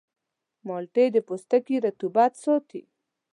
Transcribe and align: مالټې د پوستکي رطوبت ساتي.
مالټې 0.67 1.05
د 1.11 1.17
پوستکي 1.27 1.75
رطوبت 1.85 2.31
ساتي. 2.43 2.81